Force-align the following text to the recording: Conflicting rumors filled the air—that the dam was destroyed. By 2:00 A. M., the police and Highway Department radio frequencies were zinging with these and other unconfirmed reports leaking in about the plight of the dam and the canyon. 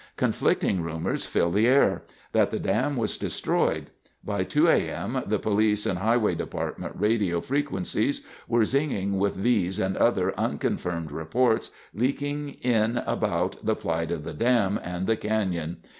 Conflicting 0.17 0.81
rumors 0.81 1.27
filled 1.27 1.53
the 1.53 1.67
air—that 1.67 2.49
the 2.49 2.57
dam 2.57 2.97
was 2.97 3.19
destroyed. 3.19 3.91
By 4.25 4.43
2:00 4.43 4.67
A. 4.73 4.89
M., 4.89 5.23
the 5.27 5.37
police 5.37 5.85
and 5.85 5.99
Highway 5.99 6.33
Department 6.33 6.93
radio 6.97 7.39
frequencies 7.39 8.25
were 8.47 8.61
zinging 8.63 9.19
with 9.19 9.35
these 9.43 9.77
and 9.77 9.95
other 9.95 10.33
unconfirmed 10.39 11.11
reports 11.11 11.69
leaking 11.93 12.55
in 12.63 12.97
about 13.05 13.63
the 13.63 13.75
plight 13.75 14.09
of 14.09 14.23
the 14.23 14.33
dam 14.33 14.79
and 14.83 15.05
the 15.05 15.15
canyon. 15.17 15.77